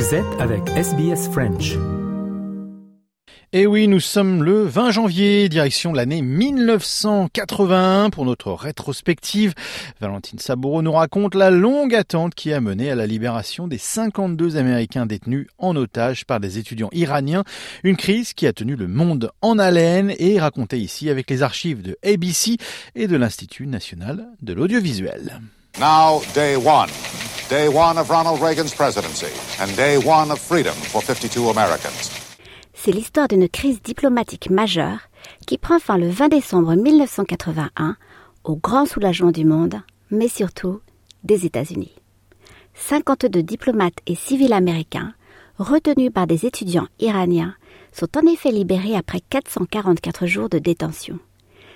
Vous 0.00 0.14
êtes 0.14 0.40
avec 0.40 0.66
SBS 0.70 1.28
French. 1.30 1.74
Et 3.52 3.66
oui, 3.66 3.86
nous 3.86 4.00
sommes 4.00 4.42
le 4.42 4.64
20 4.64 4.92
janvier, 4.92 5.50
direction 5.50 5.92
l'année 5.92 6.22
1981 6.22 8.08
pour 8.08 8.24
notre 8.24 8.52
rétrospective. 8.52 9.52
Valentine 10.00 10.38
Saboureau 10.38 10.80
nous 10.80 10.92
raconte 10.92 11.34
la 11.34 11.50
longue 11.50 11.94
attente 11.94 12.34
qui 12.34 12.50
a 12.54 12.62
mené 12.62 12.90
à 12.90 12.94
la 12.94 13.06
libération 13.06 13.68
des 13.68 13.76
52 13.76 14.56
Américains 14.56 15.04
détenus 15.04 15.48
en 15.58 15.76
otage 15.76 16.24
par 16.24 16.40
des 16.40 16.56
étudiants 16.56 16.88
iraniens. 16.92 17.44
Une 17.84 17.98
crise 17.98 18.32
qui 18.32 18.46
a 18.46 18.54
tenu 18.54 18.76
le 18.76 18.88
monde 18.88 19.30
en 19.42 19.58
haleine 19.58 20.14
et 20.18 20.40
racontée 20.40 20.78
ici 20.78 21.10
avec 21.10 21.28
les 21.28 21.42
archives 21.42 21.82
de 21.82 21.98
ABC 22.02 22.56
et 22.94 23.06
de 23.06 23.16
l'Institut 23.18 23.66
national 23.66 24.28
de 24.40 24.54
l'audiovisuel. 24.54 25.42
Now, 25.78 26.22
day 26.34 26.56
one. 26.56 26.88
Day 27.50 27.66
one 27.66 27.98
of 27.98 28.08
Ronald 28.08 28.40
Reagan's 28.40 28.72
presidency 28.72 29.26
and 29.60 29.76
day 29.76 29.98
one 29.98 30.30
of 30.30 30.38
freedom 30.38 30.72
for 30.72 31.02
52 31.02 31.50
Americans. 31.50 32.08
C'est 32.74 32.92
l'histoire 32.92 33.26
d'une 33.26 33.48
crise 33.48 33.82
diplomatique 33.82 34.50
majeure 34.50 35.00
qui 35.48 35.58
prend 35.58 35.80
fin 35.80 35.98
le 35.98 36.08
20 36.08 36.28
décembre 36.28 36.76
1981 36.76 37.96
au 38.44 38.54
grand 38.54 38.86
soulagement 38.86 39.32
du 39.32 39.44
monde, 39.44 39.82
mais 40.12 40.28
surtout 40.28 40.80
des 41.24 41.44
États-Unis. 41.44 41.90
52 42.74 43.42
diplomates 43.42 43.98
et 44.06 44.14
civils 44.14 44.52
américains, 44.52 45.12
retenus 45.58 46.12
par 46.12 46.28
des 46.28 46.46
étudiants 46.46 46.86
iraniens, 47.00 47.56
sont 47.90 48.16
en 48.16 48.32
effet 48.32 48.52
libérés 48.52 48.94
après 48.94 49.22
444 49.28 50.24
jours 50.26 50.48
de 50.48 50.60
détention. 50.60 51.18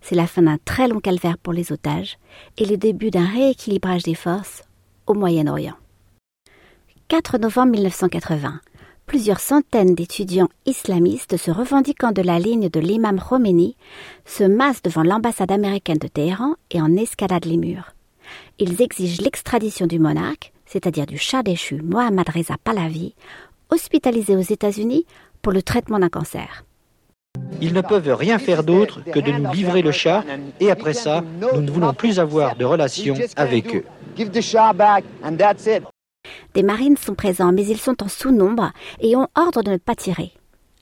C'est 0.00 0.14
la 0.14 0.26
fin 0.26 0.40
d'un 0.40 0.56
très 0.64 0.88
long 0.88 1.00
calvaire 1.00 1.36
pour 1.36 1.52
les 1.52 1.72
otages 1.72 2.16
et 2.56 2.64
le 2.64 2.78
début 2.78 3.10
d'un 3.10 3.26
rééquilibrage 3.26 4.04
des 4.04 4.14
forces 4.14 4.62
au 5.08 5.14
Moyen-Orient. 5.14 5.74
4 7.08 7.38
novembre 7.38 7.72
1980. 7.72 8.60
Plusieurs 9.06 9.40
centaines 9.40 9.94
d'étudiants 9.94 10.50
islamistes 10.66 11.38
se 11.38 11.50
revendiquant 11.50 12.12
de 12.12 12.20
la 12.20 12.38
ligne 12.38 12.68
de 12.68 12.78
l'imam 12.78 13.18
Khomeini 13.18 13.74
se 14.26 14.44
massent 14.44 14.82
devant 14.82 15.02
l'ambassade 15.02 15.50
américaine 15.50 15.96
de 15.96 16.08
Téhéran 16.08 16.56
et 16.70 16.82
en 16.82 16.94
escaladent 16.94 17.46
les 17.46 17.56
murs. 17.56 17.94
Ils 18.58 18.82
exigent 18.82 19.22
l'extradition 19.22 19.86
du 19.86 19.98
monarque, 19.98 20.52
c'est-à-dire 20.66 21.06
du 21.06 21.16
chat 21.16 21.42
déchu 21.42 21.80
Mohammad 21.80 22.28
Reza 22.28 22.56
Pahlavi, 22.62 23.14
hospitalisé 23.70 24.36
aux 24.36 24.40
États-Unis 24.40 25.06
pour 25.40 25.52
le 25.52 25.62
traitement 25.62 25.98
d'un 25.98 26.10
cancer. 26.10 26.64
Ils 27.60 27.72
ne 27.72 27.80
peuvent 27.80 28.14
rien 28.14 28.38
faire 28.38 28.64
d'autre 28.64 29.00
que 29.04 29.20
de 29.20 29.32
nous 29.32 29.52
livrer 29.52 29.82
le 29.82 29.92
chat 29.92 30.24
et 30.60 30.70
après 30.70 30.94
ça, 30.94 31.22
nous 31.54 31.60
ne 31.60 31.70
voulons 31.70 31.94
plus 31.94 32.18
avoir 32.18 32.56
de 32.56 32.64
relations 32.64 33.16
avec 33.36 33.74
eux. 33.74 33.84
Des 36.54 36.62
marines 36.62 36.96
sont 36.96 37.14
présents, 37.14 37.52
mais 37.52 37.66
ils 37.66 37.78
sont 37.78 38.02
en 38.02 38.08
sous-nombre 38.08 38.72
et 39.00 39.16
ont 39.16 39.28
ordre 39.36 39.62
de 39.62 39.72
ne 39.72 39.76
pas 39.76 39.94
tirer. 39.94 40.32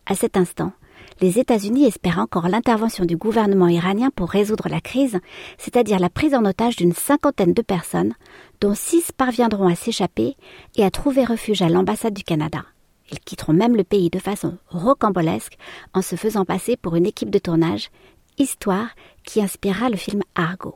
À 0.07 0.15
cet 0.15 0.37
instant, 0.37 0.73
les 1.21 1.39
États-Unis 1.39 1.87
espèrent 1.87 2.19
encore 2.19 2.49
l'intervention 2.49 3.05
du 3.05 3.17
gouvernement 3.17 3.69
iranien 3.69 4.11
pour 4.15 4.29
résoudre 4.29 4.69
la 4.69 4.81
crise, 4.81 5.19
c'est-à-dire 5.57 5.99
la 5.99 6.11
prise 6.11 6.35
en 6.35 6.45
otage 6.45 6.77
d'une 6.77 6.93
cinquantaine 6.93 7.55
de 7.55 7.63
personnes, 7.63 8.13
dont 8.61 8.75
six 8.75 9.13
parviendront 9.13 9.69
à 9.69 9.75
s'échapper 9.75 10.37
et 10.77 10.85
à 10.85 10.91
trouver 10.91 11.25
refuge 11.25 11.63
à 11.63 11.69
l'ambassade 11.69 12.15
du 12.15 12.23
Canada. 12.23 12.65
Ils 13.11 13.21
quitteront 13.21 13.53
même 13.53 13.77
le 13.77 13.85
pays 13.85 14.11
de 14.11 14.19
façon 14.19 14.59
rocambolesque 14.69 15.57
en 15.95 16.03
se 16.03 16.17
faisant 16.17 16.45
passer 16.45 16.77
pour 16.77 16.97
une 16.97 17.07
équipe 17.07 17.31
de 17.31 17.39
tournage, 17.39 17.91
histoire 18.39 18.89
qui 19.25 19.41
inspirera 19.41 19.89
le 19.89 19.97
film 19.97 20.23
Argo. 20.35 20.75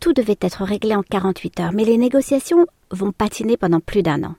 Tout 0.00 0.12
devait 0.12 0.38
être 0.40 0.64
réglé 0.64 0.94
en 0.94 1.02
48 1.02 1.60
heures, 1.60 1.72
mais 1.72 1.84
les 1.84 1.98
négociations 1.98 2.66
vont 2.90 3.12
patiner 3.12 3.56
pendant 3.56 3.80
plus 3.80 4.02
d'un 4.02 4.24
an. 4.24 4.34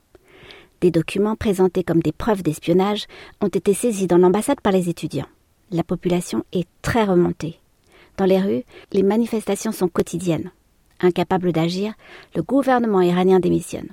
Des 0.82 0.90
documents 0.92 1.36
présentés 1.36 1.84
comme 1.84 2.02
des 2.02 2.12
preuves 2.12 2.42
d'espionnage 2.42 3.06
ont 3.40 3.48
été 3.48 3.74
saisis 3.74 4.08
dans 4.08 4.18
l'ambassade 4.18 4.62
par 4.62 4.74
les 4.74 4.90
étudiants. 4.90 5.28
La 5.70 5.84
population 5.84 6.44
est 6.52 6.68
très 6.82 7.04
remontée. 7.04 7.60
Dans 8.18 8.26
les 8.26 8.40
rues, 8.40 8.64
les 8.92 9.04
manifestations 9.04 9.72
sont 9.72 9.88
quotidiennes. 9.88 10.52
Incapable 11.00 11.52
d'agir, 11.52 11.94
le 12.36 12.42
gouvernement 12.42 13.02
iranien 13.02 13.40
démissionne. 13.40 13.90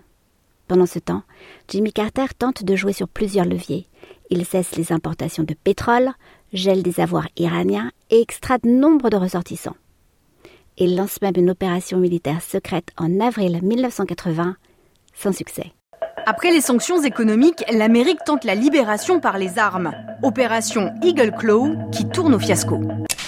Pendant 0.69 0.87
ce 0.87 0.99
temps, 0.99 1.23
Jimmy 1.69 1.95
Carter 1.95 2.27
tente 2.39 2.63
de 2.63 2.77
jouer 2.77 2.93
sur 2.93 3.09
plusieurs 3.09 3.47
leviers. 3.47 3.87
Il 4.29 4.45
cesse 4.45 4.77
les 4.77 4.93
importations 4.93 5.43
de 5.43 5.55
pétrole, 5.55 6.11
gèle 6.53 6.83
des 6.83 7.01
avoirs 7.01 7.29
iraniens 7.39 7.91
et 8.11 8.21
extrade 8.21 8.67
nombre 8.67 9.09
de 9.09 9.17
ressortissants. 9.17 9.77
Il 10.77 10.95
lance 10.95 11.23
même 11.23 11.35
une 11.37 11.51
opération 11.51 11.97
militaire 11.97 12.43
secrète 12.43 12.91
en 12.99 13.19
avril 13.19 13.61
1980, 13.63 14.57
sans 15.15 15.33
succès. 15.33 15.73
Après 16.27 16.51
les 16.51 16.61
sanctions 16.61 17.03
économiques, 17.03 17.65
l'Amérique 17.73 18.23
tente 18.27 18.45
la 18.45 18.55
libération 18.55 19.21
par 19.21 19.39
les 19.39 19.59
armes. 19.59 19.93
Opération 20.23 20.93
Eagle 21.03 21.33
Claw 21.33 21.75
qui 21.91 22.07
tourne 22.07 22.35
au 22.35 22.39
fiasco. 22.39 22.79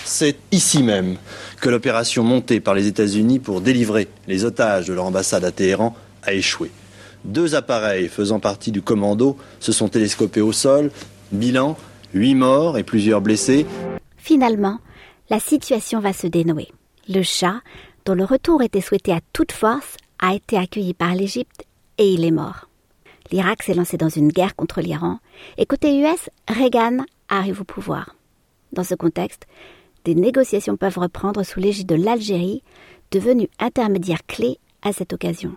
C'est 0.05 0.37
ici 0.53 0.83
même 0.83 1.17
que 1.63 1.71
l'opération 1.71 2.23
montée 2.23 2.61
par 2.61 2.75
les 2.75 2.87
États-Unis 2.87 3.39
pour 3.39 3.63
délivrer 3.63 4.09
les 4.29 4.45
otages 4.45 4.87
de 4.87 4.93
leur 4.93 5.07
ambassade 5.07 5.45
à 5.45 5.51
Téhéran 5.51 5.97
a 6.23 6.35
échoué. 6.35 6.71
Deux 7.25 7.55
appareils 7.55 8.09
faisant 8.09 8.41
partie 8.41 8.73
du 8.73 8.83
commando 8.83 9.37
se 9.61 9.73
sont 9.73 9.89
télescopés 9.89 10.41
au 10.41 10.53
sol. 10.53 10.91
Bilan, 11.33 11.77
huit 12.15 12.35
morts 12.35 12.79
et 12.79 12.83
plusieurs 12.83 13.21
blessés. 13.21 13.67
Finalement, 14.17 14.79
la 15.29 15.39
situation 15.39 16.01
va 16.01 16.13
se 16.13 16.27
dénouer. 16.27 16.69
Le 17.09 17.23
chat, 17.23 17.61
dont 18.05 18.15
le 18.15 18.25
retour 18.25 18.63
était 18.63 18.81
souhaité 18.81 19.13
à 19.13 19.21
toute 19.33 19.53
force, 19.53 19.97
a 20.19 20.35
été 20.35 20.57
accueilli 20.57 20.95
par 20.95 21.15
l'Égypte 21.15 21.65
et 21.99 22.13
il 22.13 22.25
est 22.25 22.31
mort. 22.31 22.69
L'Irak 23.31 23.63
s'est 23.63 23.75
lancé 23.75 23.97
dans 23.97 24.09
une 24.09 24.33
guerre 24.33 24.57
contre 24.57 24.81
l'Iran 24.81 25.19
et 25.57 25.67
côté 25.67 26.01
US, 26.01 26.31
Reagan 26.49 27.05
arrive 27.29 27.61
au 27.61 27.65
pouvoir. 27.65 28.17
Dans 28.73 28.85
ce 28.85 28.95
contexte, 28.95 29.47
des 30.05 30.15
négociations 30.15 30.77
peuvent 30.77 30.99
reprendre 30.99 31.43
sous 31.43 31.61
l'égide 31.61 31.87
de 31.87 31.95
l'Algérie, 31.95 32.63
devenue 33.11 33.49
intermédiaire 33.59 34.27
clé 34.27 34.59
à 34.83 34.93
cette 34.93 35.13
occasion 35.13 35.55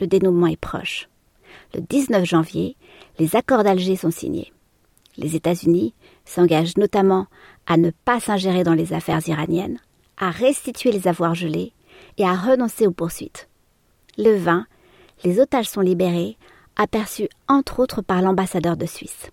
le 0.00 0.06
dénouement 0.06 0.46
est 0.46 0.60
proche. 0.60 1.08
Le 1.74 1.80
19 1.80 2.24
janvier, 2.24 2.76
les 3.18 3.36
accords 3.36 3.64
d'Alger 3.64 3.96
sont 3.96 4.10
signés. 4.10 4.52
Les 5.16 5.36
États-Unis 5.36 5.94
s'engagent 6.24 6.76
notamment 6.76 7.26
à 7.66 7.76
ne 7.76 7.90
pas 8.04 8.20
s'ingérer 8.20 8.64
dans 8.64 8.74
les 8.74 8.92
affaires 8.92 9.26
iraniennes, 9.26 9.80
à 10.18 10.30
restituer 10.30 10.92
les 10.92 11.08
avoirs 11.08 11.34
gelés 11.34 11.72
et 12.18 12.24
à 12.24 12.34
renoncer 12.34 12.86
aux 12.86 12.92
poursuites. 12.92 13.48
Le 14.18 14.36
20, 14.36 14.66
les 15.24 15.40
otages 15.40 15.68
sont 15.68 15.80
libérés, 15.80 16.36
aperçus 16.76 17.28
entre 17.48 17.80
autres 17.80 18.02
par 18.02 18.22
l'ambassadeur 18.22 18.76
de 18.76 18.86
Suisse. 18.86 19.30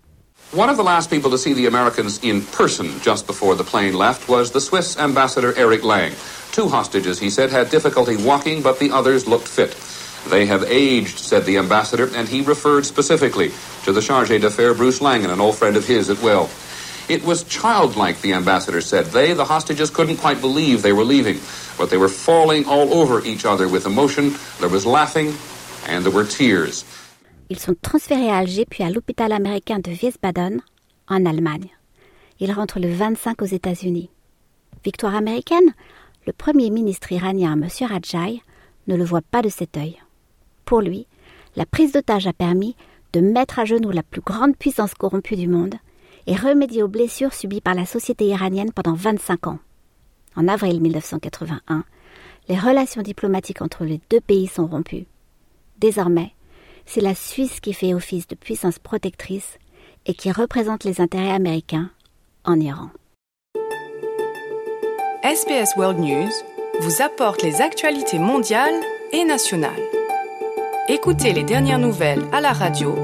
One 0.52 0.68
of 0.68 0.76
the 0.76 0.84
last 0.84 1.10
people 1.10 1.30
to 1.30 1.38
see 1.38 1.52
the 1.52 1.66
Americans 1.66 2.20
in 2.22 2.42
person 2.56 2.86
just 3.02 3.26
before 3.26 3.56
the 3.56 3.64
plane 3.64 3.94
left 3.94 4.28
was 4.28 4.52
the 4.52 4.60
Swiss 4.60 4.96
ambassador 4.98 5.52
Eric 5.56 5.82
Lang. 5.82 6.12
Two 6.52 6.68
hostages, 6.68 7.18
he 7.18 7.30
said, 7.30 7.50
had 7.50 7.70
difficulty 7.70 8.16
walking, 8.16 8.62
but 8.62 8.78
the 8.78 8.90
others 8.90 9.26
looked 9.26 9.48
fit. 9.48 9.74
They 10.28 10.46
have 10.46 10.64
aged, 10.64 11.18
said 11.18 11.44
the 11.44 11.58
ambassador, 11.58 12.08
and 12.14 12.28
he 12.28 12.42
referred 12.42 12.86
specifically 12.86 13.52
to 13.84 13.92
the 13.92 14.00
charge 14.00 14.28
d'affaires 14.28 14.76
Bruce 14.76 15.00
Langen, 15.00 15.30
an 15.30 15.40
old 15.40 15.56
friend 15.56 15.76
of 15.76 15.86
his 15.86 16.08
at 16.08 16.22
Will. 16.22 16.48
It 17.08 17.22
was 17.24 17.44
childlike, 17.44 18.22
the 18.22 18.32
ambassador 18.32 18.80
said. 18.80 19.06
They, 19.06 19.34
the 19.34 19.44
hostages, 19.44 19.90
couldn't 19.90 20.16
quite 20.16 20.40
believe 20.40 20.80
they 20.80 20.94
were 20.94 21.04
leaving, 21.04 21.38
but 21.76 21.90
they 21.90 21.98
were 21.98 22.08
falling 22.08 22.64
all 22.64 22.94
over 22.94 23.22
each 23.26 23.44
other 23.44 23.68
with 23.68 23.84
emotion. 23.84 24.32
There 24.60 24.70
was 24.70 24.86
laughing, 24.86 25.34
and 25.86 26.02
there 26.02 26.12
were 26.12 26.24
tears. 26.24 26.84
Ils 27.50 27.58
sont 27.58 27.76
transférés 27.82 28.30
à 28.30 28.38
Alger 28.38 28.64
puis 28.64 28.82
à 28.82 28.90
l'hôpital 28.90 29.30
américain 29.32 29.78
de 29.78 29.90
Wiesbaden, 29.90 30.62
en 31.08 31.26
Allemagne. 31.26 31.68
Ils 32.40 32.52
rentrent 32.52 32.80
le 32.80 32.90
25 32.90 33.42
aux 33.42 33.46
États-Unis. 33.46 34.08
Victoire 34.82 35.14
américaine? 35.14 35.74
Le 36.26 36.32
premier 36.32 36.70
ministre 36.70 37.12
iranien, 37.12 37.52
M. 37.52 37.68
Rajai, 37.86 38.40
ne 38.86 38.96
le 38.96 39.04
voit 39.04 39.20
pas 39.20 39.42
de 39.42 39.50
cet 39.50 39.76
œil. 39.76 39.98
Pour 40.64 40.80
lui, 40.80 41.06
la 41.56 41.66
prise 41.66 41.92
d'otage 41.92 42.26
a 42.26 42.32
permis 42.32 42.76
de 43.12 43.20
mettre 43.20 43.58
à 43.58 43.64
genoux 43.64 43.90
la 43.90 44.02
plus 44.02 44.20
grande 44.20 44.56
puissance 44.56 44.94
corrompue 44.94 45.36
du 45.36 45.46
monde 45.46 45.74
et 46.26 46.34
remédier 46.34 46.82
aux 46.82 46.88
blessures 46.88 47.34
subies 47.34 47.60
par 47.60 47.74
la 47.74 47.86
société 47.86 48.26
iranienne 48.26 48.72
pendant 48.72 48.94
25 48.94 49.46
ans. 49.46 49.58
En 50.36 50.48
avril 50.48 50.80
1981, 50.80 51.84
les 52.48 52.58
relations 52.58 53.02
diplomatiques 53.02 53.62
entre 53.62 53.84
les 53.84 54.00
deux 54.10 54.20
pays 54.20 54.46
sont 54.46 54.66
rompues. 54.66 55.06
Désormais, 55.78 56.32
c'est 56.86 57.00
la 57.00 57.14
Suisse 57.14 57.60
qui 57.60 57.72
fait 57.72 57.94
office 57.94 58.26
de 58.26 58.34
puissance 58.34 58.78
protectrice 58.78 59.58
et 60.06 60.14
qui 60.14 60.30
représente 60.30 60.84
les 60.84 61.00
intérêts 61.00 61.32
américains 61.32 61.90
en 62.44 62.60
Iran. 62.60 62.90
SBS 65.22 65.76
World 65.76 65.98
News 65.98 66.32
vous 66.80 67.00
apporte 67.00 67.42
les 67.42 67.62
actualités 67.62 68.18
mondiales 68.18 68.74
et 69.12 69.24
nationales. 69.24 70.03
Écoutez 70.86 71.32
les 71.32 71.44
dernières 71.44 71.78
nouvelles 71.78 72.26
à 72.30 72.42
la 72.42 72.52
radio 72.52 72.94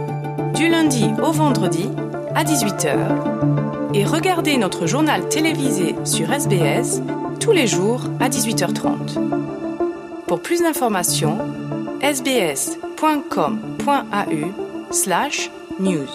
du 0.55 0.69
lundi 0.69 1.07
au 1.23 1.33
vendredi 1.33 1.89
à 2.35 2.45
18h 2.45 3.95
et 3.95 4.05
regardez 4.05 4.59
notre 4.59 4.87
journal 4.87 5.27
télévisé 5.31 5.95
sur 6.05 6.31
SBS 6.31 7.01
tous 7.41 7.53
les 7.53 7.67
jours 7.67 8.03
à 8.21 8.29
18h30. 8.29 9.19
Pour 10.27 10.43
plus 10.43 10.61
d'informations, 10.61 11.39
sbs.com.au 12.03 12.93
slash 14.93 15.51
news. 15.79 16.07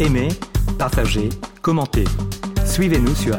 Aimez, 0.00 0.28
partagez, 0.76 1.28
commentez. 1.62 2.06
Suivez-nous 2.66 3.14
sur 3.14 3.38